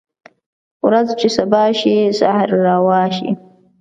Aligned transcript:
ورځ 0.85 1.07
چې 1.19 1.27
سبا 1.37 1.63
شي 1.79 1.95
سحر 2.19 2.49
روا 2.67 3.01
شي 3.15 3.29